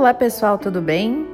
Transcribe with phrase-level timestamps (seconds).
[0.00, 1.26] Olá pessoal, tudo bem?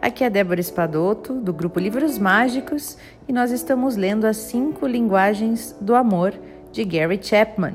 [0.00, 2.96] Aqui é Débora Espadoto, do grupo Livros Mágicos,
[3.26, 6.32] e nós estamos lendo as cinco linguagens do amor
[6.70, 7.74] de Gary Chapman.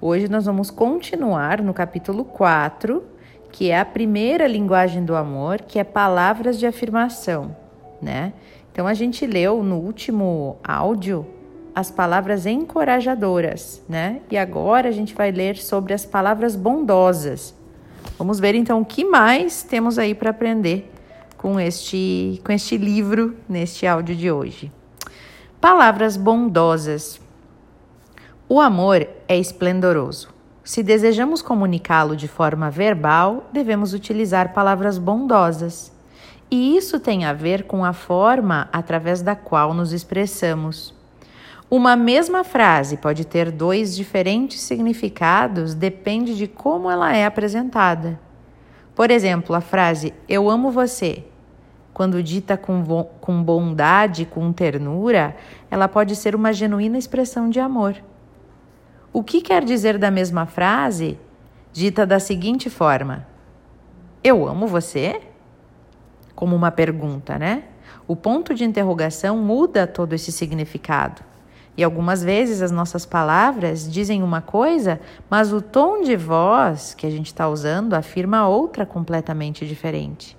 [0.00, 3.04] Hoje nós vamos continuar no capítulo 4,
[3.52, 7.54] que é a primeira linguagem do amor, que é palavras de afirmação,
[8.00, 8.32] né?
[8.72, 11.26] Então a gente leu no último áudio
[11.74, 14.22] as palavras encorajadoras, né?
[14.30, 17.54] E agora a gente vai ler sobre as palavras bondosas.
[18.18, 20.90] Vamos ver então o que mais temos aí para aprender
[21.36, 24.72] com este, com este livro neste áudio de hoje.
[25.60, 27.20] Palavras bondosas.
[28.48, 30.34] O amor é esplendoroso.
[30.64, 35.92] Se desejamos comunicá-lo de forma verbal, devemos utilizar palavras bondosas.
[36.50, 40.95] E isso tem a ver com a forma através da qual nos expressamos.
[41.68, 48.20] Uma mesma frase pode ter dois diferentes significados, depende de como ela é apresentada.
[48.94, 51.24] Por exemplo, a frase Eu amo você,
[51.92, 52.84] quando dita com,
[53.20, 55.34] com bondade, com ternura,
[55.68, 57.96] ela pode ser uma genuína expressão de amor.
[59.12, 61.18] O que quer dizer da mesma frase,
[61.72, 63.26] dita da seguinte forma:
[64.22, 65.20] Eu amo você?
[66.32, 67.64] Como uma pergunta, né?
[68.06, 71.22] O ponto de interrogação muda todo esse significado.
[71.76, 77.06] E algumas vezes as nossas palavras dizem uma coisa, mas o tom de voz que
[77.06, 80.36] a gente está usando afirma outra completamente diferente.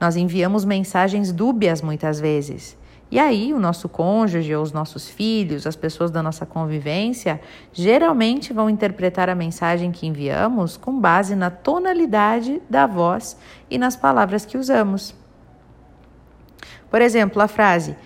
[0.00, 2.76] Nós enviamos mensagens dúbias muitas vezes.
[3.12, 7.40] E aí, o nosso cônjuge ou os nossos filhos, as pessoas da nossa convivência,
[7.72, 13.36] geralmente vão interpretar a mensagem que enviamos com base na tonalidade da voz
[13.68, 15.14] e nas palavras que usamos.
[16.88, 17.96] Por exemplo, a frase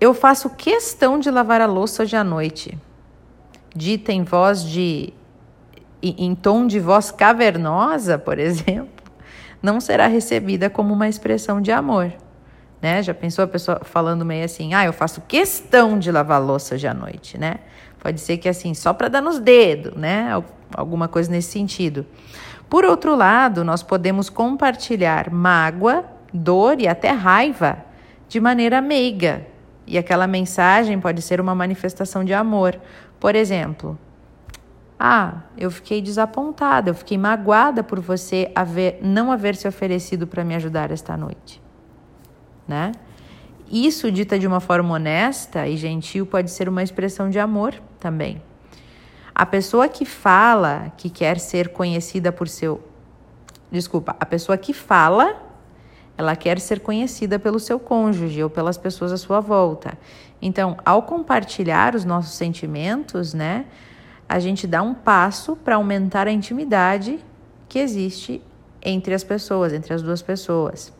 [0.00, 2.76] eu faço questão de lavar a louça hoje à noite.
[3.74, 5.12] Dita em voz de.
[6.02, 8.88] em tom de voz cavernosa, por exemplo,
[9.62, 12.12] não será recebida como uma expressão de amor.
[12.80, 13.02] Né?
[13.02, 16.74] Já pensou a pessoa falando meio assim, ah, eu faço questão de lavar a louça
[16.74, 17.56] hoje à noite, né?
[17.98, 20.30] Pode ser que assim, só para dar nos dedos, né?
[20.72, 22.06] Alguma coisa nesse sentido.
[22.70, 27.84] Por outro lado, nós podemos compartilhar mágoa, dor e até raiva
[28.26, 29.44] de maneira meiga,
[29.90, 32.80] e aquela mensagem pode ser uma manifestação de amor.
[33.18, 33.98] Por exemplo,
[34.96, 40.44] ah, eu fiquei desapontada, eu fiquei magoada por você haver, não haver se oferecido para
[40.44, 41.60] me ajudar esta noite.
[42.68, 42.92] Né?
[43.68, 48.40] Isso, dita de uma forma honesta e gentil, pode ser uma expressão de amor também.
[49.34, 52.80] A pessoa que fala que quer ser conhecida por seu.
[53.72, 55.49] Desculpa, a pessoa que fala
[56.20, 59.98] ela quer ser conhecida pelo seu cônjuge ou pelas pessoas à sua volta.
[60.40, 63.64] Então, ao compartilhar os nossos sentimentos, né,
[64.28, 67.18] a gente dá um passo para aumentar a intimidade
[67.66, 68.42] que existe
[68.82, 70.92] entre as pessoas, entre as duas pessoas.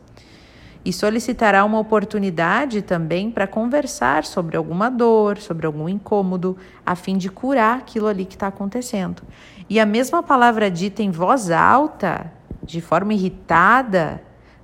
[0.83, 7.19] E solicitará uma oportunidade também para conversar sobre alguma dor, sobre algum incômodo, a fim
[7.19, 9.23] de curar aquilo ali que está acontecendo.
[9.69, 12.33] E a mesma palavra dita em voz alta,
[12.63, 14.23] de forma irritada,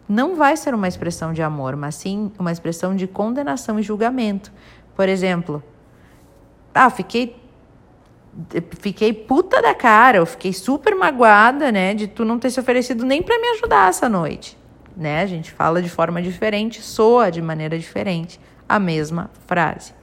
[0.08, 4.52] não vai ser uma expressão de amor, mas sim uma expressão de condenação e julgamento.
[4.94, 5.62] Por exemplo,
[6.74, 7.36] ah, fiquei
[8.78, 13.04] fiquei puta da cara, eu fiquei super magoada, né, de tu não ter se oferecido
[13.04, 14.58] nem para me ajudar essa noite,
[14.94, 15.22] né?
[15.22, 18.38] A gente fala de forma diferente, soa de maneira diferente
[18.68, 19.94] a mesma frase.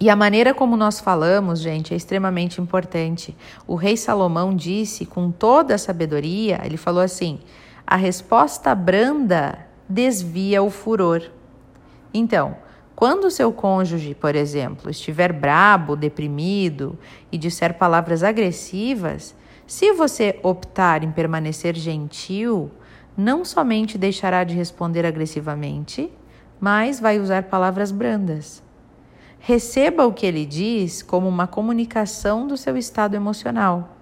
[0.00, 3.34] E a maneira como nós falamos, gente, é extremamente importante.
[3.66, 7.40] O rei Salomão disse com toda a sabedoria, ele falou assim:
[7.86, 11.30] a resposta branda desvia o furor.
[12.12, 12.56] Então,
[12.96, 16.98] quando seu cônjuge, por exemplo, estiver brabo, deprimido
[17.30, 19.34] e disser palavras agressivas,
[19.66, 22.70] se você optar em permanecer gentil,
[23.16, 26.12] não somente deixará de responder agressivamente,
[26.60, 28.62] mas vai usar palavras brandas.
[29.40, 33.96] Receba o que ele diz como uma comunicação do seu estado emocional.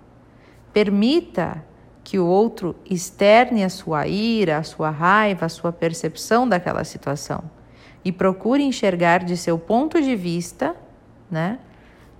[0.72, 1.64] Permita
[2.04, 7.42] que o outro externe a sua ira, a sua raiva, a sua percepção daquela situação
[8.04, 10.74] e procure enxergar de seu ponto de vista,
[11.30, 11.58] né?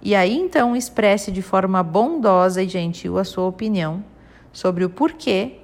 [0.00, 4.04] E aí então expresse de forma bondosa e gentil a sua opinião
[4.52, 5.58] sobre o porquê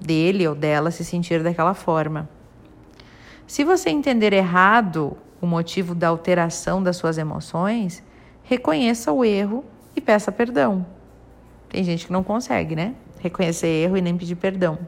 [0.00, 2.28] dele ou dela se sentir daquela forma.
[3.46, 8.02] Se você entender errado o motivo da alteração das suas emoções,
[8.42, 9.64] reconheça o erro
[9.94, 10.86] e peça perdão.
[11.76, 12.94] Tem gente que não consegue, né?
[13.20, 14.78] Reconhecer erro e nem pedir perdão.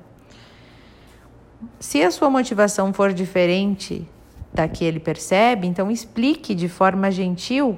[1.79, 4.09] Se a sua motivação for diferente
[4.55, 7.77] da que ele percebe, então explique de forma gentil,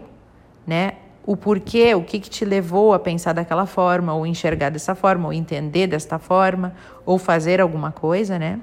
[0.65, 0.93] né,
[1.27, 5.27] o porquê, o que, que te levou a pensar daquela forma, ou enxergar dessa forma,
[5.27, 6.73] ou entender desta forma,
[7.05, 8.61] ou fazer alguma coisa, né?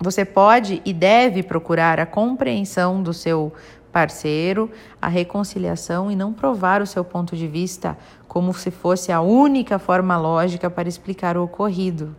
[0.00, 3.52] Você pode e deve procurar a compreensão do seu
[3.92, 7.96] parceiro, a reconciliação e não provar o seu ponto de vista
[8.26, 12.16] como se fosse a única forma lógica para explicar o ocorrido.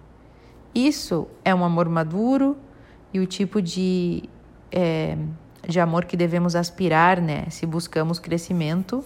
[0.73, 2.55] Isso é um amor maduro
[3.13, 4.29] e o tipo de,
[4.71, 5.17] é,
[5.67, 7.45] de amor que devemos aspirar, né?
[7.49, 9.03] Se buscamos crescimento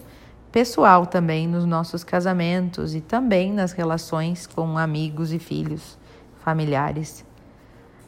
[0.50, 5.98] pessoal também nos nossos casamentos e também nas relações com amigos e filhos,
[6.42, 7.24] familiares.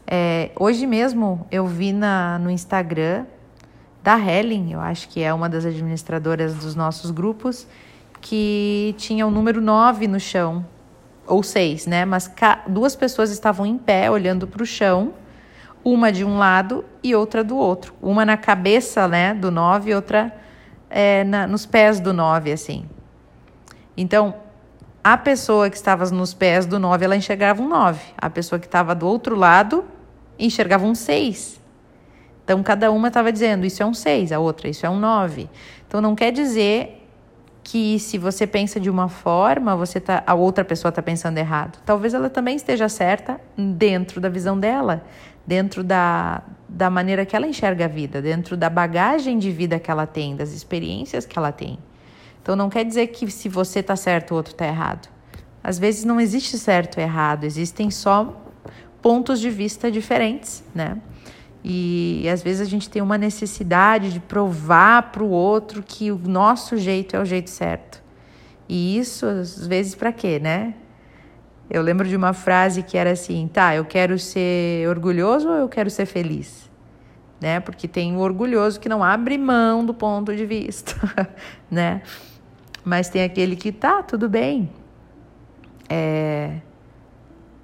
[0.07, 3.27] É, hoje mesmo eu vi na, no Instagram
[4.03, 7.67] da Helen, eu acho que é uma das administradoras dos nossos grupos,
[8.21, 10.65] que tinha o número 9 no chão,
[11.27, 12.05] ou 6, né?
[12.05, 12.31] Mas
[12.67, 15.15] duas pessoas estavam em pé olhando para o chão,
[15.85, 17.95] uma de um lado e outra do outro.
[18.03, 20.35] Uma na cabeça né, do 9 e outra
[20.89, 22.85] é, na, nos pés do 9, assim.
[23.97, 24.35] Então,
[25.03, 28.01] a pessoa que estava nos pés do 9, ela enxergava um 9.
[28.19, 29.85] A pessoa que estava do outro lado
[30.39, 31.60] enxergava um 6.
[32.51, 35.49] Então, cada uma estava dizendo, isso é um 6, a outra, isso é um 9.
[35.87, 37.07] Então, não quer dizer
[37.63, 41.79] que se você pensa de uma forma, você tá, a outra pessoa está pensando errado.
[41.87, 45.05] Talvez ela também esteja certa dentro da visão dela,
[45.47, 49.89] dentro da, da maneira que ela enxerga a vida, dentro da bagagem de vida que
[49.89, 51.79] ela tem, das experiências que ela tem.
[52.43, 55.09] Então não quer dizer que se você está certo, o outro está errado.
[55.63, 58.43] Às vezes não existe certo e errado, existem só
[59.01, 60.99] pontos de vista diferentes, né?
[61.63, 66.19] E, às vezes a gente tem uma necessidade de provar para o outro que o
[66.19, 68.03] nosso jeito é o jeito certo.
[68.69, 70.75] E isso, às vezes, para quê, né?
[71.69, 75.69] Eu lembro de uma frase que era assim: tá, eu quero ser orgulhoso ou eu
[75.69, 76.71] quero ser feliz?
[77.41, 77.61] Né?
[77.61, 80.95] Porque tem o orgulhoso que não abre mão do ponto de vista,
[81.71, 82.03] né?
[82.85, 84.71] Mas tem aquele que tá, tudo bem.
[85.89, 86.57] É,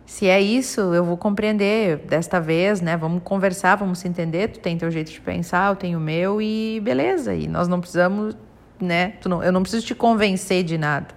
[0.06, 2.97] se é isso, eu vou compreender desta vez, né?
[2.97, 4.49] Vamos conversar, vamos se entender.
[4.49, 7.35] Tu tem teu jeito de pensar, eu tenho o meu e beleza.
[7.35, 8.37] E nós não precisamos,
[8.81, 9.14] né?
[9.26, 11.08] Não, eu não preciso te convencer de nada.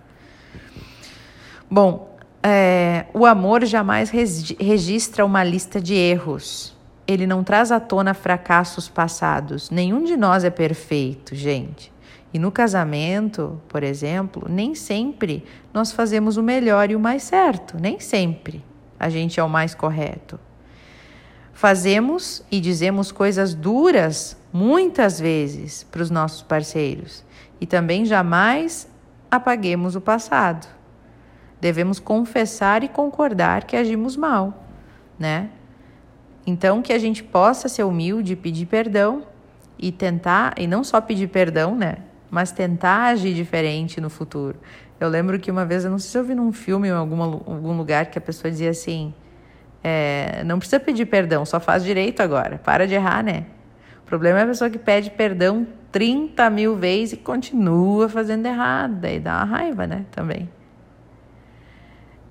[1.70, 6.76] Bom, é, o amor jamais registra uma lista de erros.
[7.08, 9.70] Ele não traz à tona fracassos passados.
[9.70, 11.94] Nenhum de nós é perfeito, gente.
[12.34, 17.78] E no casamento, por exemplo, nem sempre nós fazemos o melhor e o mais certo.
[17.80, 18.64] Nem sempre
[19.00, 20.40] a gente é o mais correto.
[21.54, 27.24] Fazemos e dizemos coisas duras muitas vezes para os nossos parceiros
[27.60, 28.88] e também jamais
[29.30, 30.68] apaguemos o passado
[31.60, 34.66] devemos confessar e concordar que agimos mal,
[35.18, 35.50] né?
[36.46, 39.24] Então que a gente possa ser humilde, pedir perdão
[39.78, 41.98] e tentar, e não só pedir perdão, né?
[42.32, 44.60] Mas tentar agir diferente no futuro.
[45.00, 47.00] Eu lembro que uma vez, eu não sei se eu vi num filme ou em
[47.00, 49.14] alguma, algum lugar que a pessoa dizia assim:
[49.84, 53.46] é, não precisa pedir perdão, só faz direito agora, para de errar, né?
[54.04, 58.96] O problema é a pessoa que pede perdão 30 mil vezes e continua fazendo errado,
[58.96, 60.06] daí dá uma raiva, né?
[60.12, 60.50] Também.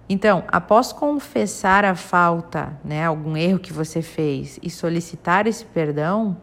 [0.08, 6.36] Então, após confessar a falta, né, algum erro que você fez e solicitar esse perdão,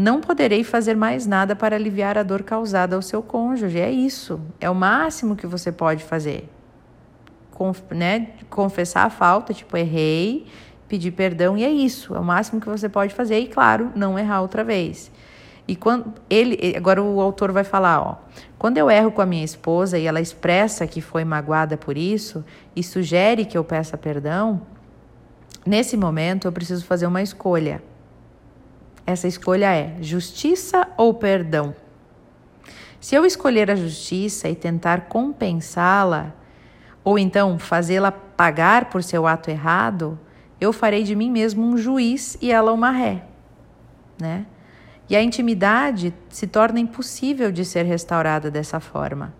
[0.00, 3.78] não poderei fazer mais nada para aliviar a dor causada ao seu cônjuge.
[3.78, 4.40] É isso.
[4.58, 6.48] É o máximo que você pode fazer.
[7.50, 10.46] Conf, né, confessar a falta, tipo, errei,
[10.88, 12.14] pedir perdão e é isso.
[12.14, 15.12] É o máximo que você pode fazer e, claro, não errar outra vez.
[15.68, 18.16] E quando ele, agora o autor vai falar, ó,
[18.58, 22.42] quando eu erro com a minha esposa e ela expressa que foi magoada por isso
[22.74, 24.62] e sugere que eu peça perdão,
[25.66, 27.89] nesse momento eu preciso fazer uma escolha.
[29.10, 31.74] Essa escolha é justiça ou perdão?
[33.00, 36.32] Se eu escolher a justiça e tentar compensá-la,
[37.02, 40.16] ou então fazê-la pagar por seu ato errado,
[40.60, 43.24] eu farei de mim mesmo um juiz e ela uma ré,
[44.20, 44.46] né?
[45.08, 49.34] E a intimidade se torna impossível de ser restaurada dessa forma.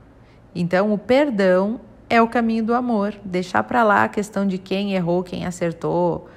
[0.53, 4.95] Então, o perdão é o caminho do amor, deixar para lá a questão de quem
[4.95, 6.29] errou, quem acertou,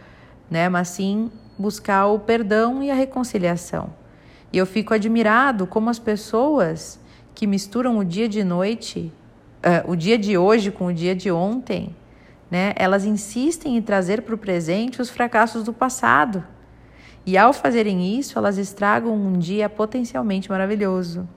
[0.51, 0.69] né?
[0.69, 3.89] Mas sim buscar o perdão e a reconciliação.
[4.51, 6.99] E eu fico admirado como as pessoas
[7.33, 9.11] que misturam o dia de noite,
[9.65, 11.95] uh, o dia de hoje com o dia de ontem,
[12.51, 12.73] né?
[12.75, 16.43] Elas insistem em trazer para o presente os fracassos do passado.
[17.25, 21.27] E ao fazerem isso, elas estragam um dia potencialmente maravilhoso.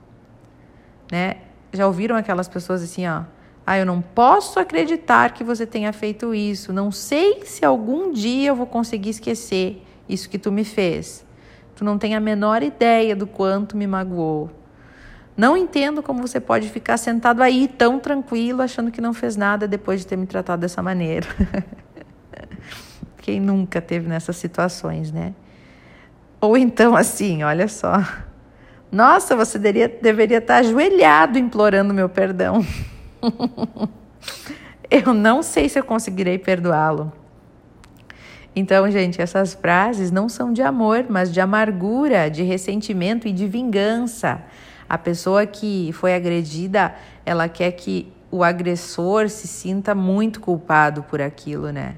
[1.11, 1.37] Né?
[1.73, 3.23] Já ouviram aquelas pessoas assim, ó?
[3.65, 6.73] Ah, eu não posso acreditar que você tenha feito isso.
[6.73, 11.25] Não sei se algum dia eu vou conseguir esquecer isso que tu me fez.
[11.75, 14.51] Tu não tem a menor ideia do quanto me magoou.
[15.37, 19.69] Não entendo como você pode ficar sentado aí tão tranquilo, achando que não fez nada
[19.69, 21.27] depois de ter me tratado dessa maneira.
[23.19, 25.35] Quem nunca teve nessas situações, né?
[26.41, 28.03] Ou então assim, olha só.
[28.91, 32.65] Nossa, você deveria, deveria estar ajoelhado implorando meu perdão.
[34.91, 37.13] eu não sei se eu conseguirei perdoá-lo.
[38.59, 43.47] Então, gente, essas frases não são de amor, mas de amargura, de ressentimento e de
[43.47, 44.43] vingança.
[44.89, 46.95] A pessoa que foi agredida,
[47.27, 51.97] ela quer que o agressor se sinta muito culpado por aquilo, né?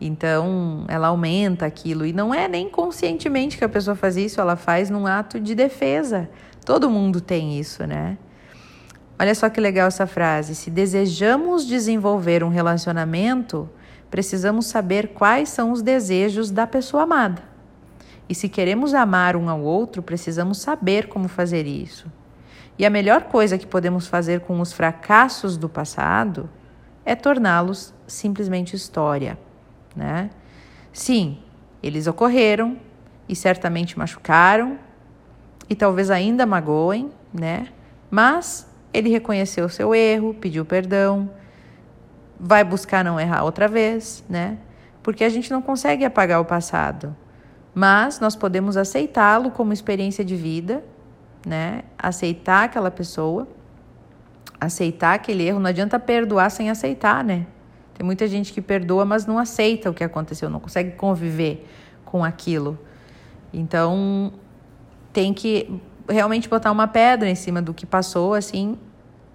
[0.00, 2.06] Então, ela aumenta aquilo.
[2.06, 5.52] E não é nem conscientemente que a pessoa faz isso, ela faz num ato de
[5.52, 6.30] defesa.
[6.64, 8.16] Todo mundo tem isso, né?
[9.18, 10.54] Olha só que legal essa frase.
[10.54, 13.68] Se desejamos desenvolver um relacionamento,
[14.10, 17.42] precisamos saber quais são os desejos da pessoa amada.
[18.28, 22.10] E se queremos amar um ao outro, precisamos saber como fazer isso.
[22.78, 26.48] E a melhor coisa que podemos fazer com os fracassos do passado
[27.04, 29.38] é torná-los simplesmente história,
[29.96, 30.30] né?
[30.92, 31.38] Sim,
[31.82, 32.76] eles ocorreram
[33.28, 34.78] e certamente machucaram
[35.68, 37.68] e talvez ainda magoem, né?
[38.10, 41.30] Mas ele reconheceu seu erro, pediu perdão,
[42.38, 44.58] vai buscar não errar outra vez, né?
[45.02, 47.16] Porque a gente não consegue apagar o passado,
[47.74, 50.84] mas nós podemos aceitá-lo como experiência de vida,
[51.46, 51.82] né?
[51.98, 53.48] Aceitar aquela pessoa,
[54.60, 55.60] aceitar aquele erro.
[55.60, 57.46] Não adianta perdoar sem aceitar, né?
[57.94, 61.66] Tem muita gente que perdoa, mas não aceita o que aconteceu, não consegue conviver
[62.04, 62.78] com aquilo.
[63.52, 64.32] Então,
[65.12, 68.78] tem que realmente botar uma pedra em cima do que passou, assim.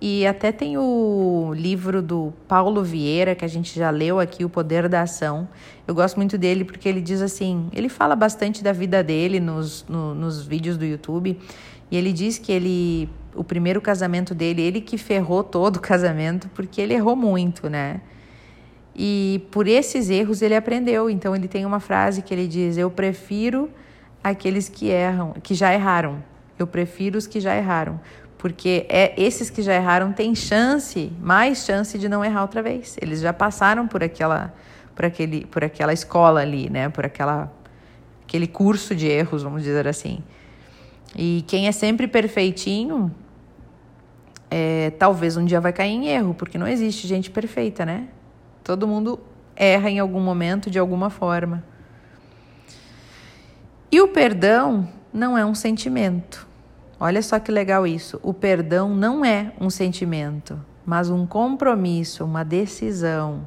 [0.05, 4.49] E até tem o livro do Paulo Vieira, que a gente já leu aqui, O
[4.49, 5.47] Poder da Ação.
[5.87, 9.85] Eu gosto muito dele porque ele diz assim: ele fala bastante da vida dele nos,
[9.87, 11.39] no, nos vídeos do YouTube.
[11.89, 16.49] E ele diz que ele, o primeiro casamento dele, ele que ferrou todo o casamento,
[16.53, 18.01] porque ele errou muito, né?
[18.93, 21.09] E por esses erros ele aprendeu.
[21.09, 23.69] Então ele tem uma frase que ele diz: Eu prefiro
[24.21, 26.21] aqueles que erram, que já erraram.
[26.59, 27.99] Eu prefiro os que já erraram,
[28.43, 32.97] porque é esses que já erraram têm chance, mais chance de não errar outra vez.
[33.01, 34.53] Eles já passaram por aquela,
[34.93, 36.89] por aquele, por aquela escola ali, né?
[36.89, 37.49] Por aquela,
[38.21, 40.21] aquele curso de erros, vamos dizer assim.
[41.15, 43.15] E quem é sempre perfeitinho,
[44.51, 48.09] é, talvez um dia vai cair em erro, porque não existe gente perfeita, né?
[48.61, 49.21] Todo mundo
[49.55, 51.63] erra em algum momento, de alguma forma.
[53.89, 56.51] E o perdão não é um sentimento.
[57.05, 58.17] Olha só que legal isso.
[58.23, 63.45] O perdão não é um sentimento, mas um compromisso, uma decisão.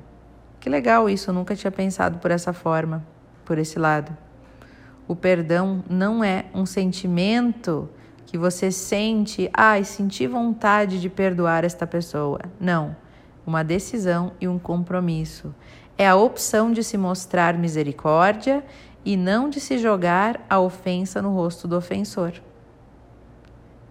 [0.60, 3.02] Que legal isso, eu nunca tinha pensado por essa forma,
[3.46, 4.14] por esse lado.
[5.08, 7.88] O perdão não é um sentimento
[8.26, 12.40] que você sente, ai, ah, senti vontade de perdoar esta pessoa.
[12.60, 12.94] Não.
[13.46, 15.54] Uma decisão e um compromisso.
[15.96, 18.62] É a opção de se mostrar misericórdia
[19.02, 22.34] e não de se jogar a ofensa no rosto do ofensor.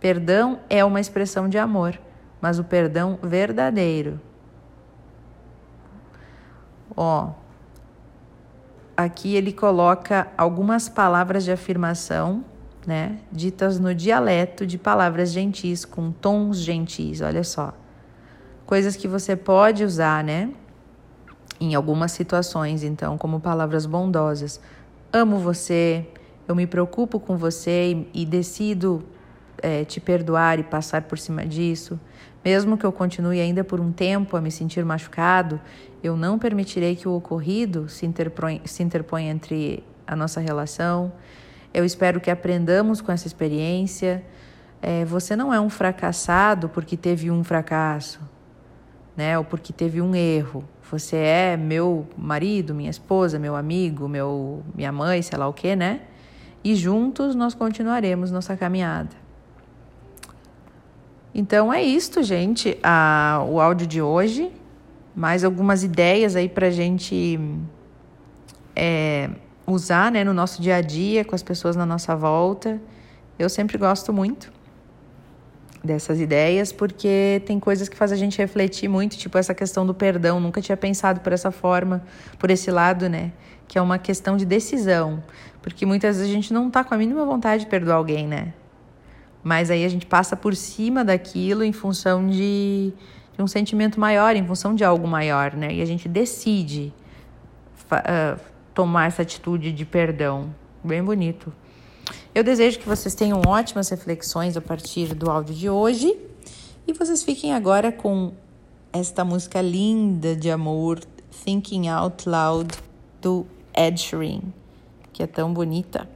[0.05, 1.99] Perdão é uma expressão de amor,
[2.39, 4.21] mas o perdão verdadeiro.
[6.95, 7.31] Ó,
[8.95, 12.45] aqui ele coloca algumas palavras de afirmação,
[12.85, 17.73] né, ditas no dialeto de palavras gentis, com tons gentis, olha só.
[18.63, 20.51] Coisas que você pode usar, né,
[21.59, 24.61] em algumas situações, então, como palavras bondosas
[25.11, 26.07] amo você,
[26.47, 29.03] eu me preocupo com você e, e decido
[29.61, 31.99] é, te perdoar e passar por cima disso.
[32.43, 35.59] Mesmo que eu continue ainda por um tempo a me sentir machucado,
[36.03, 41.11] eu não permitirei que o ocorrido se interponha, se interponha entre a nossa relação.
[41.73, 44.23] Eu espero que aprendamos com essa experiência.
[44.81, 48.19] É, você não é um fracassado porque teve um fracasso,
[49.17, 49.37] né?
[49.37, 50.63] Ou porque teve um erro.
[50.91, 55.75] Você é meu marido, minha esposa, meu amigo, meu, minha mãe, sei lá o que,
[55.75, 56.01] né?
[56.63, 59.24] E juntos nós continuaremos nossa caminhada.
[61.37, 62.77] Então é isto, gente,
[63.49, 64.49] o áudio de hoje.
[65.13, 67.37] Mais algumas ideias aí pra gente
[68.73, 69.29] é,
[69.67, 72.81] usar né, no nosso dia a dia, com as pessoas na nossa volta.
[73.37, 74.49] Eu sempre gosto muito
[75.83, 79.93] dessas ideias, porque tem coisas que fazem a gente refletir muito, tipo essa questão do
[79.93, 80.39] perdão.
[80.39, 82.01] Nunca tinha pensado por essa forma,
[82.39, 83.33] por esse lado, né?
[83.67, 85.21] Que é uma questão de decisão.
[85.61, 88.53] Porque muitas vezes a gente não tá com a mínima vontade de perdoar alguém, né?
[89.45, 92.91] Mas aí a gente passa por cima daquilo em função de,
[93.37, 95.71] de um sentimento maior, em função de algo maior, né?
[95.71, 96.91] E a gente decide
[97.91, 98.41] uh,
[98.73, 100.49] tomar essa atitude de perdão.
[100.83, 101.53] Bem bonito.
[102.33, 106.17] Eu desejo que vocês tenham ótimas reflexões a partir do áudio de hoje
[106.87, 108.33] e vocês fiquem agora com
[108.91, 111.01] esta música linda de amor,
[111.43, 112.75] Thinking Out Loud,
[113.21, 113.45] do
[113.77, 114.41] Ed Sheeran,
[115.13, 116.09] que é tão bonita,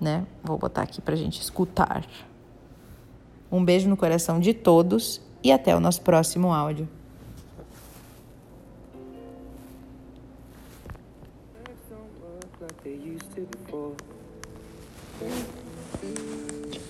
[0.00, 0.26] né?
[0.42, 2.06] Vou botar aqui pra gente escutar.
[3.50, 6.88] Um beijo no coração de todos e até o nosso próximo áudio.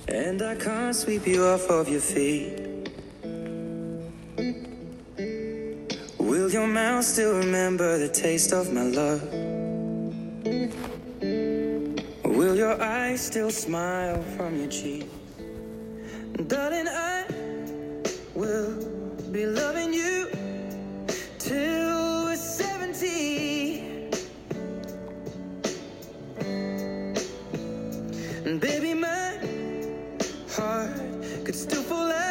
[0.09, 2.67] And I can't sweep you off of your feet.
[6.19, 9.23] Will your mouth still remember the taste of my love?
[12.47, 15.11] Will your eyes still smile from your cheek?
[16.47, 17.25] Darling, I
[18.37, 18.71] will
[19.33, 20.31] be loving you
[21.41, 24.13] till we're 70.
[28.45, 29.41] And baby, my
[30.49, 30.93] heart
[31.45, 32.26] could still fall as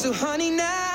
[0.00, 0.89] So, honey, now